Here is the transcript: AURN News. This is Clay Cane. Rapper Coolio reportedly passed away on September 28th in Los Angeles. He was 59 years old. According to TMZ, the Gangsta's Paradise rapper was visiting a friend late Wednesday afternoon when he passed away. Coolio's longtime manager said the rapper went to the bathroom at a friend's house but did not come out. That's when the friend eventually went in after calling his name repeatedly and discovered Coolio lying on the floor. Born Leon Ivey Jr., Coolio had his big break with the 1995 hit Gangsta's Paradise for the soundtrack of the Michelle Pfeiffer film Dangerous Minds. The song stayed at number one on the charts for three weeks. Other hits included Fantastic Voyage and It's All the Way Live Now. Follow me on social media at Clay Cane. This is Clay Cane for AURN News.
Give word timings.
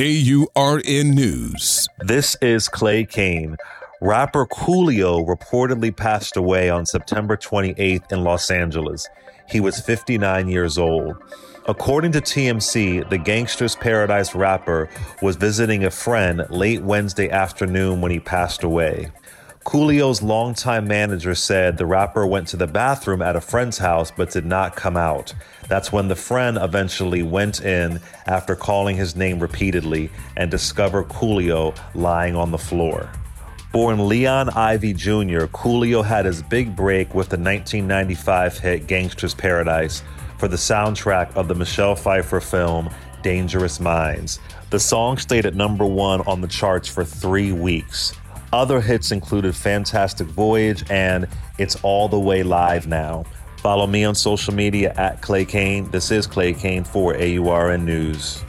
AURN 0.00 1.10
News. 1.10 1.86
This 1.98 2.34
is 2.40 2.70
Clay 2.70 3.04
Cane. 3.04 3.58
Rapper 4.00 4.46
Coolio 4.46 5.26
reportedly 5.28 5.94
passed 5.94 6.38
away 6.38 6.70
on 6.70 6.86
September 6.86 7.36
28th 7.36 8.10
in 8.10 8.24
Los 8.24 8.50
Angeles. 8.50 9.06
He 9.50 9.60
was 9.60 9.78
59 9.78 10.48
years 10.48 10.78
old. 10.78 11.16
According 11.66 12.12
to 12.12 12.22
TMZ, 12.22 13.10
the 13.10 13.18
Gangsta's 13.18 13.76
Paradise 13.76 14.34
rapper 14.34 14.88
was 15.20 15.36
visiting 15.36 15.84
a 15.84 15.90
friend 15.90 16.46
late 16.48 16.80
Wednesday 16.80 17.28
afternoon 17.28 18.00
when 18.00 18.10
he 18.10 18.20
passed 18.20 18.62
away. 18.62 19.12
Coolio's 19.64 20.22
longtime 20.22 20.88
manager 20.88 21.34
said 21.34 21.76
the 21.76 21.84
rapper 21.84 22.26
went 22.26 22.48
to 22.48 22.56
the 22.56 22.66
bathroom 22.66 23.20
at 23.20 23.36
a 23.36 23.42
friend's 23.42 23.76
house 23.76 24.10
but 24.10 24.30
did 24.30 24.46
not 24.46 24.74
come 24.74 24.96
out. 24.96 25.34
That's 25.68 25.92
when 25.92 26.08
the 26.08 26.16
friend 26.16 26.58
eventually 26.60 27.22
went 27.22 27.60
in 27.60 28.00
after 28.26 28.56
calling 28.56 28.96
his 28.96 29.14
name 29.14 29.38
repeatedly 29.38 30.10
and 30.36 30.50
discovered 30.50 31.08
Coolio 31.08 31.76
lying 31.94 32.36
on 32.36 32.50
the 32.50 32.58
floor. 32.58 33.10
Born 33.70 34.08
Leon 34.08 34.48
Ivey 34.48 34.94
Jr., 34.94 35.44
Coolio 35.52 36.02
had 36.02 36.24
his 36.24 36.42
big 36.42 36.74
break 36.74 37.14
with 37.14 37.28
the 37.28 37.36
1995 37.36 38.58
hit 38.58 38.86
Gangsta's 38.86 39.34
Paradise 39.34 40.02
for 40.38 40.48
the 40.48 40.56
soundtrack 40.56 41.32
of 41.36 41.48
the 41.48 41.54
Michelle 41.54 41.94
Pfeiffer 41.94 42.40
film 42.40 42.88
Dangerous 43.22 43.78
Minds. 43.78 44.40
The 44.70 44.80
song 44.80 45.18
stayed 45.18 45.44
at 45.44 45.54
number 45.54 45.84
one 45.84 46.22
on 46.22 46.40
the 46.40 46.48
charts 46.48 46.88
for 46.88 47.04
three 47.04 47.52
weeks. 47.52 48.14
Other 48.52 48.80
hits 48.80 49.12
included 49.12 49.54
Fantastic 49.54 50.26
Voyage 50.26 50.84
and 50.90 51.28
It's 51.58 51.76
All 51.84 52.08
the 52.08 52.18
Way 52.18 52.42
Live 52.42 52.88
Now. 52.88 53.24
Follow 53.58 53.86
me 53.86 54.04
on 54.04 54.14
social 54.14 54.52
media 54.54 54.92
at 54.96 55.20
Clay 55.22 55.44
Cane. 55.44 55.88
This 55.90 56.10
is 56.10 56.26
Clay 56.26 56.52
Cane 56.52 56.82
for 56.82 57.14
AURN 57.14 57.84
News. 57.84 58.42